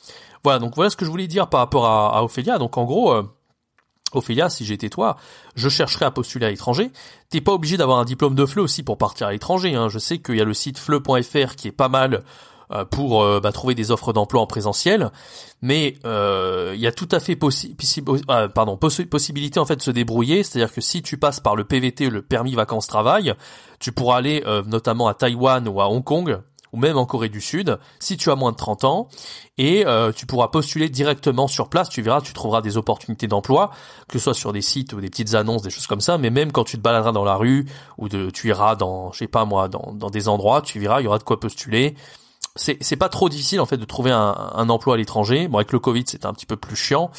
Voilà. 0.45 0.59
Donc 0.59 0.75
voilà 0.75 0.89
ce 0.89 0.95
que 0.95 1.03
je 1.03 1.11
voulais 1.11 1.27
dire 1.27 1.49
par 1.49 1.59
rapport 1.59 1.85
à, 1.85 2.17
à 2.17 2.23
Ophélia. 2.23 2.57
Donc 2.59 2.77
en 2.77 2.85
gros. 2.85 3.13
Ophélia, 4.15 4.49
si 4.49 4.65
j'étais 4.65 4.89
toi, 4.89 5.17
je 5.55 5.69
chercherais 5.69 6.05
à 6.05 6.11
postuler 6.11 6.45
à 6.45 6.49
l'étranger. 6.49 6.91
T'es 7.29 7.41
pas 7.41 7.53
obligé 7.53 7.77
d'avoir 7.77 7.99
un 7.99 8.05
diplôme 8.05 8.35
de 8.35 8.45
FLE 8.45 8.61
aussi 8.61 8.83
pour 8.83 8.97
partir 8.97 9.27
à 9.27 9.31
l'étranger. 9.31 9.75
Hein. 9.75 9.89
Je 9.89 9.99
sais 9.99 10.19
qu'il 10.19 10.35
y 10.35 10.41
a 10.41 10.45
le 10.45 10.53
site 10.53 10.77
fleu.fr 10.77 11.55
qui 11.55 11.67
est 11.67 11.75
pas 11.75 11.89
mal 11.89 12.23
euh, 12.71 12.83
pour 12.83 13.21
euh, 13.21 13.39
bah, 13.39 13.51
trouver 13.51 13.75
des 13.75 13.91
offres 13.91 14.11
d'emploi 14.11 14.41
en 14.41 14.47
présentiel, 14.47 15.11
mais 15.61 15.97
euh, 16.03 16.71
il 16.73 16.81
y 16.81 16.87
a 16.87 16.91
tout 16.91 17.07
à 17.11 17.19
fait 17.19 17.35
possibilité 17.35 19.59
en 19.59 19.65
fait 19.65 19.75
de 19.75 19.83
se 19.83 19.91
débrouiller. 19.91 20.41
C'est-à-dire 20.41 20.73
que 20.73 20.81
si 20.81 21.03
tu 21.03 21.17
passes 21.17 21.39
par 21.39 21.55
le 21.55 21.63
PVT, 21.63 22.09
le 22.09 22.23
permis 22.23 22.55
vacances 22.55 22.87
travail, 22.87 23.35
tu 23.79 23.91
pourras 23.91 24.17
aller 24.17 24.43
notamment 24.65 25.07
à 25.07 25.13
Taïwan 25.13 25.67
ou 25.67 25.79
à 25.79 25.89
Hong 25.89 26.03
Kong 26.03 26.39
ou 26.73 26.77
même 26.77 26.97
en 26.97 27.05
Corée 27.05 27.29
du 27.29 27.41
Sud, 27.41 27.79
si 27.99 28.17
tu 28.17 28.31
as 28.31 28.35
moins 28.35 28.51
de 28.51 28.57
30 28.57 28.83
ans, 28.83 29.07
et 29.57 29.85
euh, 29.85 30.11
tu 30.11 30.25
pourras 30.25 30.49
postuler 30.49 30.89
directement 30.89 31.47
sur 31.47 31.69
place, 31.69 31.89
tu 31.89 32.01
verras, 32.01 32.21
tu 32.21 32.33
trouveras 32.33 32.61
des 32.61 32.77
opportunités 32.77 33.27
d'emploi, 33.27 33.71
que 34.07 34.19
ce 34.19 34.25
soit 34.25 34.33
sur 34.33 34.53
des 34.53 34.61
sites 34.61 34.93
ou 34.93 35.01
des 35.01 35.09
petites 35.09 35.33
annonces, 35.35 35.61
des 35.61 35.69
choses 35.69 35.87
comme 35.87 36.01
ça, 36.01 36.17
mais 36.17 36.29
même 36.29 36.51
quand 36.51 36.63
tu 36.63 36.77
te 36.77 36.81
baladeras 36.81 37.11
dans 37.11 37.23
la 37.23 37.35
rue, 37.35 37.65
ou 37.97 38.09
de, 38.09 38.29
tu 38.29 38.49
iras 38.49 38.75
dans, 38.75 39.11
je 39.11 39.19
sais 39.19 39.27
pas 39.27 39.45
moi, 39.45 39.67
dans, 39.67 39.93
dans 39.93 40.09
des 40.09 40.27
endroits, 40.27 40.61
tu 40.61 40.79
verras, 40.79 41.01
il 41.01 41.05
y 41.05 41.07
aura 41.07 41.19
de 41.19 41.23
quoi 41.23 41.39
postuler, 41.39 41.95
c'est 42.55 42.77
c'est 42.81 42.95
pas 42.95 43.09
trop 43.09 43.27
difficile 43.27 43.59
en 43.59 43.65
fait 43.65 43.77
de 43.77 43.85
trouver 43.85 44.11
un, 44.11 44.51
un 44.55 44.69
emploi 44.69 44.93
à 44.93 44.97
l'étranger. 44.97 45.47
Bon 45.49 45.57
avec 45.57 45.73
le 45.73 45.79
Covid 45.79 46.05
c'était 46.07 46.25
un 46.25 46.33
petit 46.33 46.45
peu 46.45 46.55
plus 46.55 46.75
chiant, 46.75 47.11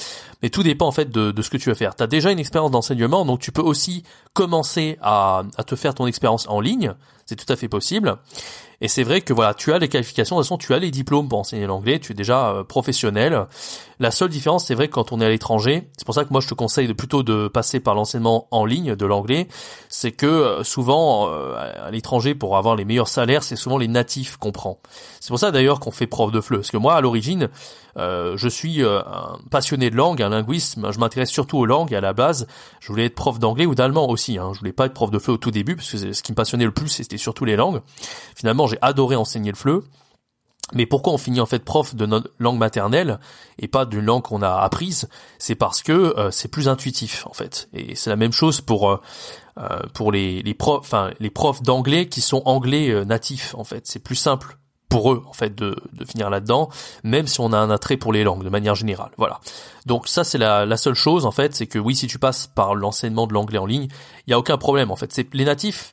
mais 0.42 0.50
tout 0.50 0.62
dépend 0.62 0.86
en 0.86 0.92
fait 0.92 1.10
de, 1.10 1.30
de 1.30 1.42
ce 1.42 1.50
que 1.50 1.56
tu 1.56 1.68
vas 1.68 1.74
faire. 1.74 1.94
Tu 1.94 2.02
as 2.02 2.06
déjà 2.06 2.30
une 2.30 2.38
expérience 2.38 2.70
d'enseignement, 2.70 3.24
donc 3.24 3.40
tu 3.40 3.52
peux 3.52 3.62
aussi 3.62 4.02
commencer 4.32 4.98
à, 5.00 5.42
à 5.56 5.64
te 5.64 5.76
faire 5.76 5.94
ton 5.94 6.06
expérience 6.06 6.48
en 6.48 6.60
ligne, 6.60 6.94
c'est 7.24 7.36
tout 7.36 7.52
à 7.52 7.56
fait 7.56 7.68
possible. 7.68 8.18
Et 8.80 8.88
c'est 8.88 9.04
vrai 9.04 9.22
que 9.22 9.32
voilà, 9.32 9.54
tu 9.54 9.72
as 9.72 9.78
les 9.78 9.88
qualifications, 9.88 10.36
de 10.36 10.42
toute 10.42 10.48
façon 10.48 10.58
tu 10.58 10.74
as 10.74 10.78
les 10.78 10.90
diplômes 10.90 11.28
pour 11.28 11.38
enseigner 11.38 11.66
l'anglais, 11.66 11.98
tu 11.98 12.12
es 12.12 12.14
déjà 12.14 12.50
euh, 12.50 12.64
professionnel. 12.64 13.46
La 13.98 14.10
seule 14.10 14.28
différence, 14.28 14.66
c'est 14.66 14.74
vrai 14.74 14.88
que 14.88 14.92
quand 14.92 15.12
on 15.12 15.20
est 15.20 15.24
à 15.24 15.30
l'étranger, 15.30 15.88
c'est 15.96 16.04
pour 16.04 16.14
ça 16.14 16.24
que 16.24 16.30
moi 16.30 16.42
je 16.42 16.48
te 16.48 16.54
conseille 16.54 16.86
de 16.86 16.92
plutôt 16.92 17.22
de 17.22 17.48
passer 17.48 17.80
par 17.80 17.94
l'enseignement 17.94 18.48
en 18.50 18.66
ligne 18.66 18.94
de 18.94 19.06
l'anglais, 19.06 19.48
c'est 19.88 20.12
que 20.12 20.26
euh, 20.26 20.62
souvent 20.64 21.30
euh, 21.30 21.54
à 21.86 21.90
l'étranger 21.90 22.34
pour 22.34 22.58
avoir 22.58 22.76
les 22.76 22.84
meilleurs 22.84 23.08
salaires, 23.08 23.42
c'est 23.42 23.56
souvent 23.56 23.78
les 23.78 23.88
natifs 23.88 24.36
qu'on 24.36 24.52
prend. 24.52 24.78
C'est 25.20 25.28
pour 25.28 25.38
ça 25.38 25.50
d'ailleurs 25.50 25.80
qu'on 25.80 25.90
fait 25.90 26.06
prof 26.06 26.30
de 26.30 26.42
fleu, 26.42 26.58
parce 26.58 26.70
que 26.70 26.76
moi 26.76 26.96
à 26.96 27.00
l'origine, 27.00 27.48
je 27.96 28.48
suis 28.48 28.82
un 28.82 29.38
passionné 29.50 29.90
de 29.90 29.96
langue, 29.96 30.22
un 30.22 30.28
linguiste, 30.28 30.78
je 30.90 30.98
m'intéresse 30.98 31.30
surtout 31.30 31.58
aux 31.58 31.66
langues 31.66 31.94
à 31.94 32.00
la 32.00 32.12
base, 32.12 32.46
je 32.80 32.88
voulais 32.88 33.06
être 33.06 33.14
prof 33.14 33.38
d'anglais 33.38 33.66
ou 33.66 33.74
d'allemand 33.74 34.08
aussi. 34.08 34.38
Hein. 34.38 34.50
Je 34.52 34.58
voulais 34.58 34.72
pas 34.72 34.86
être 34.86 34.94
prof 34.94 35.10
de 35.10 35.18
fleu 35.18 35.34
au 35.34 35.38
tout 35.38 35.50
début, 35.50 35.76
parce 35.76 35.90
que 35.90 36.12
ce 36.12 36.22
qui 36.22 36.32
me 36.32 36.36
passionnait 36.36 36.64
le 36.64 36.72
plus, 36.72 36.88
c'était 36.88 37.18
surtout 37.18 37.44
les 37.44 37.56
langues. 37.56 37.80
Finalement, 38.34 38.66
j'ai 38.66 38.78
adoré 38.82 39.16
enseigner 39.16 39.50
le 39.50 39.56
fleu. 39.56 39.84
Mais 40.72 40.84
pourquoi 40.84 41.12
on 41.12 41.18
finit 41.18 41.40
en 41.40 41.46
fait 41.46 41.64
prof 41.64 41.94
de 41.94 42.06
notre 42.06 42.32
langue 42.40 42.58
maternelle 42.58 43.20
et 43.58 43.68
pas 43.68 43.86
d'une 43.86 44.04
langue 44.04 44.22
qu'on 44.22 44.42
a 44.42 44.56
apprise? 44.56 45.08
C'est 45.38 45.54
parce 45.54 45.82
que 45.82 45.92
euh, 45.92 46.32
c'est 46.32 46.48
plus 46.48 46.68
intuitif 46.68 47.24
en 47.28 47.32
fait. 47.32 47.68
Et 47.72 47.94
c'est 47.94 48.10
la 48.10 48.16
même 48.16 48.32
chose 48.32 48.60
pour 48.60 48.90
euh, 48.90 49.00
euh, 49.58 49.78
pour 49.94 50.10
les, 50.10 50.42
les 50.42 50.54
profs, 50.54 50.80
enfin 50.80 51.12
les 51.20 51.30
profs 51.30 51.62
d'anglais 51.62 52.08
qui 52.08 52.20
sont 52.20 52.42
anglais 52.46 53.04
natifs 53.04 53.54
en 53.56 53.62
fait. 53.62 53.86
C'est 53.86 54.00
plus 54.00 54.16
simple 54.16 54.58
pour 54.88 55.12
eux 55.12 55.22
en 55.28 55.32
fait 55.32 55.54
de, 55.54 55.76
de 55.92 56.04
finir 56.04 56.30
là-dedans, 56.30 56.68
même 57.04 57.26
si 57.26 57.40
on 57.40 57.52
a 57.52 57.58
un 57.58 57.70
attrait 57.70 57.96
pour 57.96 58.12
les 58.12 58.24
langues 58.24 58.44
de 58.44 58.48
manière 58.48 58.74
générale. 58.74 59.10
Voilà. 59.18 59.40
Donc 59.84 60.08
ça 60.08 60.24
c'est 60.24 60.38
la, 60.38 60.66
la 60.66 60.76
seule 60.76 60.94
chose 60.94 61.26
en 61.26 61.32
fait, 61.32 61.54
c'est 61.54 61.66
que 61.66 61.78
oui 61.78 61.94
si 61.94 62.06
tu 62.06 62.18
passes 62.18 62.46
par 62.46 62.74
l'enseignement 62.74 63.26
de 63.26 63.34
l'anglais 63.34 63.58
en 63.58 63.66
ligne, 63.66 63.88
il 64.26 64.30
y 64.30 64.34
a 64.34 64.38
aucun 64.38 64.58
problème 64.58 64.90
en 64.90 64.96
fait. 64.96 65.12
C'est 65.12 65.32
les 65.34 65.44
natifs 65.44 65.92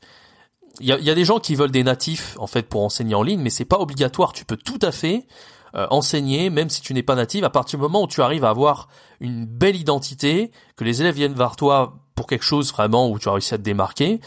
il 0.80 0.88
y 0.88 0.92
a, 0.92 0.98
y 0.98 1.10
a, 1.10 1.16
des 1.16 1.26
gens 1.26 1.40
qui 1.40 1.56
veulent 1.56 1.72
des 1.72 1.84
natifs 1.84 2.36
en 2.40 2.48
fait 2.48 2.68
pour 2.68 2.84
enseigner 2.84 3.14
en 3.16 3.22
ligne, 3.22 3.40
mais 3.40 3.52
c'est 3.52 3.66
pas 3.66 3.78
obligatoire. 3.78 4.34
Tu 4.34 4.44
peux 4.44 4.58
tout 4.58 4.80
à 4.82 4.92
fait 4.92 5.28
euh, 5.76 5.88
enseigner, 5.90 6.50
même 6.50 6.70
si 6.70 6.82
tu 6.82 6.94
n'es 6.94 7.04
pas 7.04 7.16
natif, 7.16 7.44
à 7.44 7.50
partir 7.50 7.80
du 7.80 7.84
moment 7.84 8.04
où 8.04 8.08
tu 8.08 8.22
arrives 8.22 8.46
à 8.46 8.50
avoir 8.50 8.90
une 9.20 9.46
belle 9.46 9.76
identité, 9.76 10.52
que 10.76 10.84
les 10.84 11.02
élèves 11.02 11.16
viennent 11.16 11.34
vers 11.34 11.56
toi 11.56 12.03
pour 12.16 12.28
quelque 12.28 12.44
chose 12.44 12.72
vraiment 12.72 13.10
où 13.10 13.20
tu 13.20 13.30
as 13.30 13.34
réussi 13.34 13.54
à 13.54 13.58
te 13.58 13.64
démarquer. 13.64 14.20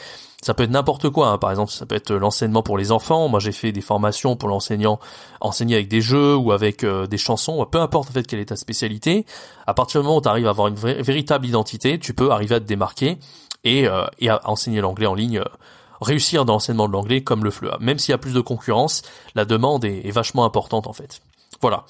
Ça 0.43 0.55
peut 0.55 0.65
être 0.65 0.71
n'importe 0.71 1.11
quoi. 1.11 1.29
Hein. 1.29 1.39
Par 1.39 1.51
exemple, 1.51 1.73
ça 1.73 1.87
peut 1.87 1.95
être 1.95 2.13
l'enseignement 2.13 2.63
pour 2.63 2.79
les 2.79 2.93
enfants. 2.93 3.29
Moi, 3.29 3.41
j'ai 3.41 3.53
fait 3.53 3.73
des 3.73 3.81
formations 3.81 4.37
pour 4.37 4.49
l'enseignant, 4.49 5.01
enseigner 5.41 5.75
avec 5.75 5.89
des 5.89 6.01
jeux 6.01 6.37
ou 6.37 6.53
avec 6.53 6.85
euh, 6.85 7.07
des 7.07 7.19
chansons. 7.19 7.67
Peu 7.71 7.81
importe 7.81 8.11
en 8.11 8.13
fait 8.13 8.27
quelle 8.27 8.41
est 8.41 8.47
ta 8.47 8.57
spécialité. 8.57 9.27
À 9.67 9.75
partir 9.75 10.01
du 10.01 10.07
moment 10.07 10.19
où 10.19 10.23
tu 10.23 10.29
arrives 10.29 10.47
à 10.47 10.51
avoir 10.51 10.69
une 10.69 10.77
véritable 10.77 11.47
identité, 11.47 11.99
tu 11.99 12.15
peux 12.15 12.31
arriver 12.31 12.57
à 12.57 12.61
te 12.61 12.67
démarquer 12.67 13.19
et, 13.65 13.87
et 14.21 14.29
à 14.29 14.41
enseigner 14.45 14.81
l'anglais 14.81 15.07
en 15.07 15.15
ligne 15.15 15.43
réussir 16.01 16.45
dans 16.45 16.55
l'enseignement 16.55 16.89
de 16.89 16.93
l'anglais 16.93 17.23
comme 17.23 17.45
le 17.45 17.51
FLE. 17.51 17.77
Même 17.81 17.99
s'il 17.99 18.13
y 18.13 18.15
a 18.15 18.19
plus 18.19 18.35
de 18.35 18.41
concurrence, 18.41 19.03
la 19.35 19.45
demande 19.45 19.85
est, 19.85 20.11
vachement 20.11 20.45
importante 20.45 20.87
en 20.87 20.93
fait. 20.93 21.21
Voilà. 21.61 21.85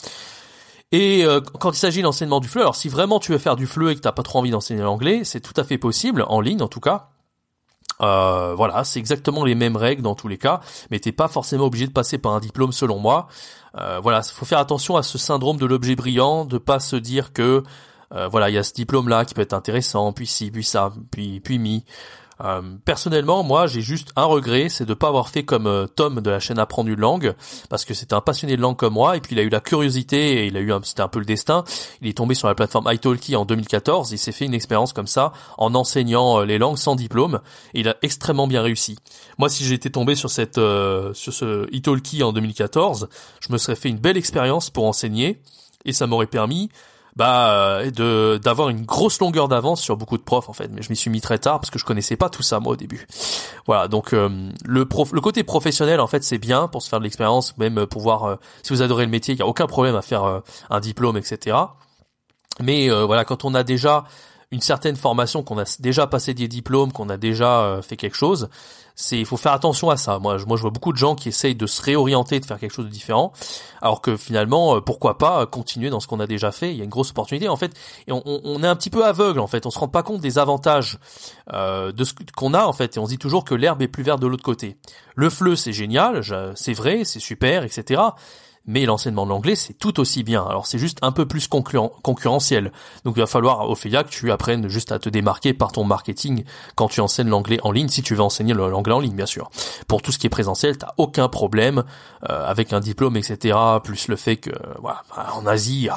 Et 0.93 1.25
euh, 1.25 1.41
quand 1.41 1.73
il 1.73 1.79
s'agit 1.79 2.03
d'enseignement 2.03 2.41
du 2.41 2.49
FLE, 2.49 2.61
alors 2.61 2.77
si 2.77 2.89
vraiment 2.89 3.19
tu 3.19 3.33
veux 3.33 3.39
faire 3.39 3.57
du 3.57 3.67
FLE 3.67 3.91
et 3.91 3.95
que 3.97 4.01
t'as 4.01 4.13
pas 4.13 4.23
trop 4.23 4.39
envie 4.39 4.51
d'enseigner 4.51 4.83
l'anglais, 4.83 5.23
c'est 5.25 5.41
tout 5.41 5.55
à 5.57 5.65
fait 5.65 5.79
possible, 5.79 6.25
en 6.29 6.41
ligne 6.41 6.63
en 6.63 6.69
tout 6.69 6.81
cas. 6.81 7.09
Euh, 8.03 8.55
voilà, 8.55 8.85
c'est 8.85 8.99
exactement 8.99 9.45
les 9.45 9.55
mêmes 9.55 9.77
règles 9.77 10.03
dans 10.03 10.15
tous 10.15 10.29
les 10.29 10.37
cas, 10.39 10.61
mais 10.91 10.99
t'es 10.99 11.13
pas 11.13 11.29
forcément 11.29 11.65
obligé 11.65 11.87
de 11.87 11.93
passer 11.93 12.19
par 12.19 12.33
un 12.33 12.41
diplôme 12.41 12.73
selon 12.73 12.99
moi. 12.99 13.29
Euh, 13.79 14.01
voilà, 14.03 14.23
faut 14.23 14.45
faire 14.45 14.59
attention 14.59 14.97
à 14.97 15.03
ce 15.03 15.19
syndrome 15.19 15.57
de 15.57 15.67
l'objet 15.67 15.97
brillant, 15.97 16.45
de 16.45 16.59
pas 16.59 16.79
se 16.79 16.97
dire 16.97 17.33
que 17.33 17.63
euh, 18.15 18.29
voilà, 18.29 18.51
il 18.51 18.55
y 18.55 18.59
a 18.59 18.63
ce 18.63 18.73
diplôme 18.73 19.09
là 19.09 19.25
qui 19.25 19.35
peut 19.35 19.43
être 19.43 19.55
intéressant, 19.55 20.13
puis 20.13 20.27
ci, 20.27 20.51
puis 20.51 20.65
ça, 20.65 20.93
puis 21.11 21.41
puis 21.41 21.59
mi. 21.59 21.85
Euh, 22.45 22.61
personnellement, 22.85 23.43
moi, 23.43 23.67
j'ai 23.67 23.81
juste 23.81 24.13
un 24.17 24.25
regret, 24.25 24.69
c'est 24.69 24.85
de 24.85 24.95
pas 24.95 25.09
avoir 25.09 25.29
fait 25.29 25.45
comme 25.45 25.67
euh, 25.67 25.87
Tom 25.87 26.21
de 26.21 26.31
la 26.31 26.41
chaîne 26.41 26.59
Apprendre 26.59 26.91
une 26.91 27.01
langue, 27.01 27.35
parce 27.71 27.85
que 27.85 27.95
c'était 27.95 28.15
un 28.15 28.21
passionné 28.21 28.57
de 28.57 28.61
langue 28.61 28.77
comme 28.77 28.95
moi, 28.95 29.17
et 29.17 29.21
puis 29.21 29.35
il 29.35 29.39
a 29.39 29.43
eu 29.43 29.49
la 29.49 29.61
curiosité, 29.61 30.45
et 30.45 30.47
il 30.47 30.57
a 30.57 30.61
eu, 30.61 30.73
c'était 30.83 31.03
un 31.03 31.09
peu 31.09 31.19
le 31.19 31.25
destin. 31.25 31.65
Il 32.03 32.09
est 32.09 32.17
tombé 32.17 32.35
sur 32.35 32.49
la 32.49 32.55
plateforme 32.55 32.91
italki 32.93 33.37
en 33.37 33.45
2014, 33.45 34.13
il 34.13 34.19
s'est 34.19 34.33
fait 34.33 34.45
une 34.45 34.55
expérience 34.55 34.93
comme 34.93 35.07
ça, 35.07 35.33
en 35.57 35.75
enseignant 35.75 36.41
euh, 36.41 36.45
les 36.45 36.59
langues 36.59 36.79
sans 36.79 36.95
diplôme, 36.95 37.41
et 37.75 37.81
il 37.81 37.89
a 37.89 37.97
extrêmement 38.03 38.47
bien 38.47 38.63
réussi. 38.63 38.99
Moi, 39.39 39.49
si 39.49 39.65
j'étais 39.65 39.91
tombé 39.91 40.15
sur 40.15 40.31
cette, 40.31 40.57
sur 40.57 41.33
ce 41.33 41.67
italki 41.73 42.23
en 42.23 42.33
2014, 42.33 43.09
je 43.41 43.53
me 43.53 43.59
serais 43.59 43.77
fait 43.77 43.89
une 43.89 43.99
belle 43.99 44.17
expérience 44.17 44.71
pour 44.71 44.85
enseigner, 44.85 45.41
et 45.85 45.93
ça 45.93 46.07
m'aurait 46.07 46.27
permis 46.27 46.71
bah 47.17 47.51
euh, 47.51 47.91
de 47.91 48.39
d'avoir 48.39 48.69
une 48.69 48.85
grosse 48.85 49.19
longueur 49.21 49.49
d'avance 49.49 49.81
sur 49.81 49.97
beaucoup 49.97 50.19
de 50.19 50.23
profs 50.23 50.49
en 50.49 50.53
fait. 50.53 50.69
Mais 50.69 50.83
je 50.83 50.91
m'y 50.91 50.97
suis 50.97 51.11
mis 51.11 51.21
très 51.21 51.39
tard 51.39 51.61
parce 51.61 51.71
que 51.71 51.79
je 51.79 51.85
connaissais 51.85 52.17
pas 52.17 52.29
tout 52.29 52.43
ça 52.43 52.61
moi 52.61 52.75
au 52.75 52.77
début. 52.77 53.07
Voilà 53.67 53.89
donc 53.89 54.13
euh, 54.13 54.51
le 54.65 54.85
prof 54.87 55.13
le 55.13 55.21
côté 55.21 55.43
professionnel 55.43 56.01
en 56.01 56.07
fait 56.07 56.23
c'est 56.23 56.39
bien 56.39 56.69
pour 56.69 56.83
se 56.83 56.89
faire 56.89 56.99
de 56.99 57.05
l'expérience 57.05 57.57
même 57.57 57.87
pour 57.87 58.03
voir 58.03 58.25
euh, 58.25 58.37
si 58.63 58.73
vous 58.73 58.83
adorez 58.83 59.05
le 59.07 59.11
métier 59.11 59.35
il 59.35 59.39
y 59.39 59.43
a 59.43 59.47
aucun 59.47 59.67
problème 59.67 59.97
à 59.97 60.03
faire 60.03 60.43
un 60.71 60.81
diplôme 60.81 61.17
etc 61.17 61.57
mais 62.61 62.89
voilà 62.89 63.25
quand 63.25 63.45
on 63.45 63.55
a 63.55 63.63
déjà 63.63 64.05
une 64.53 64.61
certaine 64.61 64.97
formation, 64.97 65.43
qu'on 65.43 65.59
a 65.59 65.65
déjà 65.81 66.07
passé 66.07 66.35
des 66.35 66.49
diplômes, 66.49 66.93
qu'on 66.93 67.09
a 67.09 67.17
déjà 67.17 67.63
euh, 67.63 67.83
fait 67.83 67.97
quelque 67.97 68.17
chose, 68.17 68.49
c'est 68.97 69.19
il 69.19 69.27
faut 69.27 69.37
faire 69.37 69.53
attention 69.53 69.91
à 69.91 69.97
ça. 69.97 70.19
Moi, 70.19 70.39
je, 70.39 70.47
moi, 70.47 70.57
je 70.57 70.63
vois 70.63 70.71
beaucoup 70.71 70.93
de 70.93 70.97
gens 70.97 71.15
qui 71.15 71.29
essayent 71.29 71.55
de 71.55 71.67
se 71.67 71.83
réorienter, 71.83 72.41
de 72.41 72.47
faire 72.47 72.59
quelque 72.59 72.73
chose 72.73 72.87
de 72.87 72.91
différent, 72.91 73.33
alors 73.83 74.01
que 74.01 74.17
finalement, 74.17 74.77
euh, 74.77 74.81
pourquoi 74.81 75.19
pas 75.19 75.47
continuer 75.47 75.91
dans 75.91 76.01
ce 76.01 76.07
qu'on 76.07 76.19
a 76.19 76.27
déjà 76.27 76.51
fait? 76.51 76.73
Il 76.73 76.79
y 76.79 76.81
a 76.81 76.85
une 76.85 76.91
grosse 76.91 77.11
opportunité 77.11 77.49
en 77.49 77.57
fait, 77.57 77.73
et 78.09 78.13
on, 78.13 78.23
on, 78.25 78.63
est 78.63 78.67
un 78.67 78.75
petit 78.75 78.91
peu 78.91 79.05
aveugle 79.05 79.39
en 79.39 79.47
fait. 79.47 79.67
On 79.67 79.71
se 79.71 79.79
rend 79.79 79.89
pas 79.89 80.03
compte 80.03 80.21
des 80.23 80.39
avantages 80.39 80.99
euh, 81.53 81.93
de 81.93 82.05
ce 82.05 82.15
qu'on 82.35 82.55
a 82.55 82.65
en 82.65 82.73
fait, 82.73 82.97
et 82.97 83.01
on 83.01 83.05
se 83.05 83.11
dit 83.11 83.19
toujours 83.19 83.45
que 83.45 83.55
l'herbe 83.55 83.83
est 83.83 83.89
plus 83.89 84.03
verte 84.03 84.21
de 84.21 84.27
l'autre 84.27 84.43
côté. 84.43 84.79
Le 85.15 85.31
fleu, 85.31 85.57
c'est 85.57 85.73
génial, 85.73 86.23
c'est 86.55 86.73
vrai, 86.73 87.05
c'est 87.05 87.21
super, 87.21 87.63
etc 87.63 88.01
mais 88.67 88.85
l'enseignement 88.87 89.25
de 89.25 89.31
l'anglais 89.31 89.57
c'est 89.57 89.75
tout 89.75 90.01
aussi 90.01 90.23
bien. 90.23 90.45
Alors 90.45 90.67
c'est 90.67 90.79
juste 90.79 90.99
un 91.03 91.13
peu 91.13 91.27
plus 91.27 91.49
concurrentiel. 91.49 92.73
Donc 93.05 93.15
il 93.17 93.21
va 93.21 93.27
falloir 93.27 93.69
Ophélia 93.69 94.05
que 94.05 94.11
tu 94.11 94.31
apprennes 94.31 94.69
juste 94.69 94.93
à 94.93 94.99
te 94.99 95.09
démarquer 95.09 95.55
par 95.55 95.73
ton 95.73 95.85
marketing 95.85 96.45
quand 96.75 96.89
tu 96.89 97.01
enseignes 97.01 97.29
l'anglais 97.29 97.59
en 97.63 97.73
ligne, 97.73 97.89
si 97.89 98.03
tu 98.03 98.15
veux 98.15 98.23
enseigner 98.23 98.55
l'anglais 98.55 98.95
en 98.95 99.01
ligne 99.01 99.17
bien 99.17 99.27
sûr. 99.27 99.51
Pour 99.89 100.03
tout 100.03 100.13
ce 100.13 100.19
qui 100.19 100.27
est 100.27 100.31
présentiel, 100.31 100.79
t'as 100.79 100.93
aucun 100.97 101.29
problème 101.29 101.85
euh, 102.29 102.47
avec 102.47 102.73
un 102.73 102.81
diplôme 102.81 103.17
etc. 103.17 103.57
Plus 103.83 104.09
le 104.09 104.17
fait 104.17 104.37
que 104.37 104.51
voilà 104.81 105.03
en 105.35 105.47
Asie 105.47 105.89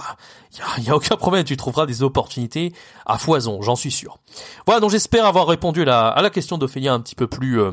il 0.78 0.86
y 0.86 0.90
a, 0.90 0.96
aucun 0.96 1.16
problème, 1.16 1.44
tu 1.44 1.58
trouveras 1.58 1.86
des 1.86 2.02
opportunités 2.02 2.74
à 3.06 3.18
foison, 3.18 3.62
j'en 3.62 3.76
suis 3.76 3.92
sûr. 3.92 4.18
Voilà 4.66 4.80
donc 4.80 4.90
j'espère 4.90 5.26
avoir 5.26 5.48
répondu 5.48 5.84
à 5.84 6.20
la, 6.22 6.30
question 6.30 6.58
d'Ophélia 6.58 6.94
un 6.94 7.00
petit 7.00 7.16
peu 7.16 7.28
plus 7.28 7.62
euh, 7.62 7.72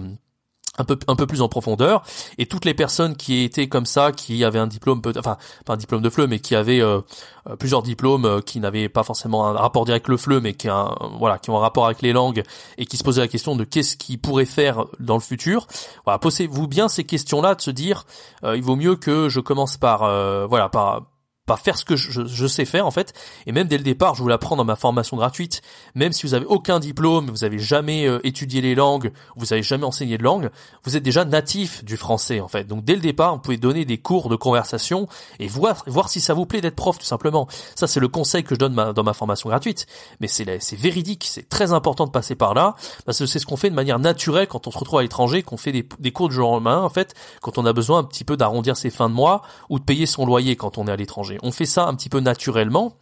un 0.79 0.85
peu 0.85 0.99
un 1.09 1.17
peu 1.17 1.27
plus 1.27 1.43
en 1.43 1.49
profondeur. 1.49 2.03
Et 2.39 2.47
toutes 2.47 2.65
les 2.65 2.75
personnes 2.75 3.17
qui 3.17 3.43
étaient 3.43 3.69
comme 3.69 3.87
ça 3.87 4.13
qui 4.13 4.45
avaient 4.45 4.59
un 4.59 4.67
diplôme 4.67 5.01
enfin 5.17 5.37
pas 5.65 5.75
un 5.75 5.77
diplôme 5.77 6.03
de 6.03 6.11
FLE 6.11 6.27
mais 6.27 6.39
qui 6.39 6.55
avaient 6.55 6.81
euh, 6.81 7.01
euh, 7.49 7.57
plusieurs 7.57 7.83
diplômes 7.83 8.25
euh, 8.25 8.41
qui 8.41 8.61
n'avaient 8.61 8.89
pas 8.89 9.03
forcément 9.03 9.47
un 9.47 9.53
rapport 9.53 9.85
direct 9.85 10.07
avec 10.07 10.09
le 10.09 10.17
FLE 10.17 10.41
mais 10.41 10.55
qui 10.55 10.69
un, 10.69 10.95
voilà 11.19 11.39
qui 11.39 11.51
ont 11.51 11.57
un 11.57 11.61
rapport 11.61 11.87
avec 11.87 12.03
les 12.03 12.13
langues 12.13 12.43
et 12.79 12.87
qui 12.87 12.97
se 12.97 13.05
posaient 13.05 13.21
la 13.21 13.29
question 13.29 13.57
de 13.57 13.65
qu'est-ce 13.65 13.97
qu'ils 13.97 14.21
pourraient 14.21 14.45
faire 14.45 14.85
dans 15.01 15.15
le 15.15 15.21
futur. 15.21 15.67
Voilà 16.05 16.19
posez-vous 16.19 16.67
bien 16.67 16.89
ces 16.89 17.05
questions 17.05 17.41
là 17.41 17.55
de 17.55 17.61
se 17.61 17.71
dire 17.71 18.05
il 18.45 18.63
vaut 18.63 18.77
mieux 18.77 18.97
que 18.97 19.29
je 19.29 19.41
commence 19.41 19.77
par 19.77 20.01
voilà 20.49 20.69
par 20.69 21.03
pas 21.47 21.57
faire 21.57 21.79
ce 21.79 21.85
que 21.85 21.97
je, 21.97 22.47
sais 22.47 22.65
faire 22.65 22.87
en 22.87 22.91
fait. 22.91 23.15
Et 23.47 23.53
même 23.53 23.69
dès 23.69 23.79
le 23.79 23.85
départ 23.85 24.15
je 24.15 24.23
vous 24.23 24.29
l'apprends 24.29 24.57
dans 24.57 24.65
ma 24.65 24.77
formation 24.77 25.17
gratuite. 25.17 25.63
Même 25.95 26.13
si 26.13 26.27
vous 26.27 26.35
avez 26.35 26.45
aucun 26.45 26.81
diplôme 26.81 27.31
vous 27.31 27.45
avez 27.45 27.59
jamais 27.59 28.07
euh, 28.07 28.19
étudié 28.25 28.61
les 28.61 28.75
langues 28.75 29.13
vous 29.37 29.53
avez 29.53 29.63
jamais 29.63 29.85
enseigné 29.85 30.19
de 30.19 30.25
langue 30.25 30.51
vous 30.85 30.97
êtes 30.97 31.03
déjà 31.03 31.25
natif 31.25 31.85
du 31.85 31.97
français 31.97 32.41
en 32.41 32.49
fait. 32.49 32.65
Donc 32.65 32.85
dès 32.85 32.95
le 32.95 33.01
départ 33.01 33.35
vous 33.35 33.41
pouvez 33.41 33.57
donner 33.57 33.85
des 33.85 33.99
cours 33.99 34.29
de 34.29 34.37
conversation 34.37 35.09
et 35.39 35.47
voir 35.47 35.85
voir 35.87 36.09
si 36.09 36.21
ça 36.21 36.35
vous 36.35 36.47
plaît 36.47 36.61
d'être 36.61 36.75
prof 36.75 36.99
tout 36.99 37.07
simplement. 37.07 37.47
Ça 37.77 37.87
c'est 37.87 38.01
le 38.01 38.09
conseil 38.09 38.43
que 38.43 38.55
je 38.55 38.59
donne 38.59 38.75
dans 38.75 39.05
ma 39.05 39.15
formation 39.15 39.49
gratuite. 39.49 39.87
Mais 40.21 40.27
c'est 40.27 40.59
c'est 40.61 40.77
véridique 40.77 41.25
c'est 41.29 41.49
très 41.49 41.73
important 41.73 42.07
de 42.07 42.11
passer 42.11 42.35
par 42.35 42.55
là 42.55 42.75
parce 43.05 43.21
que 43.21 43.27
c'est 43.27 43.39
ce 43.39 43.47
qu'on 43.47 43.57
fait 43.57 43.71
de 43.71 43.75
manière 43.75 44.01
naturelle 44.01 44.49
quand 44.49 44.67
on 44.67 44.73
se 44.73 44.79
retrouve 44.79 44.99
à 44.99 45.03
l'étranger 45.03 45.45
qu'on 45.45 45.57
fait 45.57 45.73
des, 45.73 45.89
des 46.01 46.11
cours 46.11 46.29
de 46.29 46.33
jour 46.35 46.51
en 46.51 46.61
main 46.61 46.81
en 46.81 46.89
fait 46.89 47.15
quand 47.41 47.57
on 47.57 47.67
a 47.67 47.73
besoin 47.73 48.01
un 48.01 48.05
petit 48.05 48.25
peu 48.25 48.37
d'arrondir 48.37 48.77
ses 48.77 48.91
fins 48.91 49.09
de 49.09 49.15
mois 49.15 49.43
ou 49.71 49.79
de 49.79 49.85
payer 49.85 50.07
son 50.07 50.27
loyer 50.27 50.57
quand 50.57 50.79
on 50.79 50.89
est 50.89 50.93
à 50.93 50.97
l'étranger 50.97 51.36
on 51.43 51.53
fait 51.53 51.67
ça 51.67 51.87
un 51.87 51.95
petit 51.95 52.09
peu 52.09 52.21
naturellement. 52.21 52.97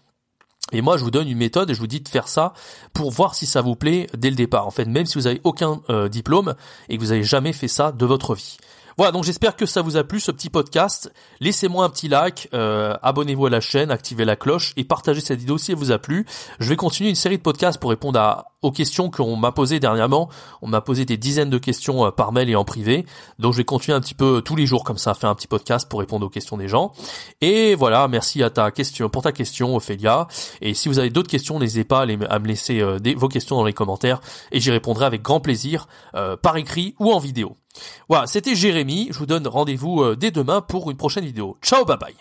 Et 0.72 0.80
moi, 0.80 0.96
je 0.96 1.04
vous 1.04 1.10
donne 1.10 1.28
une 1.28 1.38
méthode 1.38 1.70
et 1.70 1.74
je 1.74 1.80
vous 1.80 1.86
dis 1.86 2.00
de 2.00 2.08
faire 2.08 2.26
ça 2.26 2.52
pour 2.92 3.10
voir 3.10 3.34
si 3.34 3.46
ça 3.46 3.60
vous 3.60 3.76
plaît 3.76 4.08
dès 4.16 4.30
le 4.30 4.36
départ. 4.36 4.66
En 4.66 4.70
fait, 4.70 4.86
même 4.86 5.06
si 5.06 5.18
vous 5.18 5.26
avez 5.26 5.40
aucun 5.44 5.80
euh, 5.90 6.08
diplôme 6.08 6.54
et 6.88 6.96
que 6.96 7.02
vous 7.02 7.10
n'avez 7.10 7.22
jamais 7.22 7.52
fait 7.52 7.68
ça 7.68 7.92
de 7.92 8.06
votre 8.06 8.34
vie. 8.34 8.56
Voilà, 8.96 9.10
donc 9.10 9.24
j'espère 9.24 9.56
que 9.56 9.66
ça 9.66 9.82
vous 9.82 9.96
a 9.96 10.04
plu 10.04 10.20
ce 10.20 10.30
petit 10.30 10.50
podcast. 10.50 11.12
Laissez-moi 11.40 11.84
un 11.84 11.90
petit 11.90 12.06
like, 12.06 12.48
euh, 12.54 12.94
abonnez-vous 13.02 13.46
à 13.46 13.50
la 13.50 13.60
chaîne, 13.60 13.90
activez 13.90 14.24
la 14.24 14.36
cloche 14.36 14.72
et 14.76 14.84
partagez 14.84 15.20
cette 15.20 15.40
vidéo 15.40 15.58
si 15.58 15.72
elle 15.72 15.78
vous 15.78 15.90
a 15.90 15.98
plu. 15.98 16.26
Je 16.60 16.68
vais 16.68 16.76
continuer 16.76 17.10
une 17.10 17.16
série 17.16 17.36
de 17.36 17.42
podcasts 17.42 17.80
pour 17.80 17.90
répondre 17.90 18.20
à, 18.20 18.52
aux 18.62 18.70
questions 18.70 19.10
qu'on 19.10 19.34
m'a 19.34 19.50
posées 19.50 19.80
dernièrement. 19.80 20.28
On 20.62 20.68
m'a 20.68 20.80
posé 20.80 21.04
des 21.04 21.16
dizaines 21.16 21.50
de 21.50 21.58
questions 21.58 22.06
euh, 22.06 22.10
par 22.12 22.30
mail 22.30 22.48
et 22.50 22.54
en 22.54 22.64
privé. 22.64 23.04
Donc 23.40 23.52
je 23.52 23.58
vais 23.58 23.64
continuer 23.64 23.96
un 23.96 24.00
petit 24.00 24.14
peu 24.14 24.42
tous 24.44 24.54
les 24.54 24.66
jours 24.66 24.84
comme 24.84 24.98
ça, 24.98 25.14
faire 25.14 25.30
un 25.30 25.34
petit 25.34 25.48
podcast 25.48 25.88
pour 25.88 25.98
répondre 25.98 26.24
aux 26.26 26.30
questions 26.30 26.56
des 26.56 26.68
gens. 26.68 26.92
Et 27.40 27.74
voilà, 27.74 28.06
merci 28.06 28.44
à 28.44 28.50
ta 28.50 28.70
question, 28.70 29.08
pour 29.08 29.22
ta 29.22 29.32
question, 29.32 29.74
Ophélia. 29.74 30.28
Et 30.60 30.72
si 30.72 30.88
vous 30.88 31.00
avez 31.00 31.10
d'autres 31.10 31.30
questions, 31.30 31.58
n'hésitez 31.58 31.84
pas 31.84 32.02
à, 32.02 32.38
me 32.38 32.46
laisser 32.46 32.80
euh, 32.80 32.98
vos 33.16 33.28
questions 33.28 33.56
dans 33.56 33.64
les 33.64 33.72
commentaires 33.72 34.20
et 34.52 34.60
j'y 34.60 34.70
répondrai 34.70 35.04
avec 35.04 35.22
grand 35.22 35.40
plaisir, 35.40 35.88
par 36.42 36.56
écrit 36.56 36.94
ou 37.00 37.12
en 37.12 37.18
vidéo. 37.18 37.56
Voilà, 38.08 38.26
c'était 38.26 38.54
Jérémy. 38.54 39.08
Je 39.10 39.18
vous 39.18 39.26
donne 39.26 39.46
rendez-vous 39.46 40.02
euh, 40.02 40.16
dès 40.16 40.30
demain 40.30 40.60
pour 40.60 40.90
une 40.90 40.96
prochaine 40.96 41.24
vidéo. 41.24 41.56
Ciao, 41.62 41.84
bye 41.84 41.98
bye. 41.98 42.14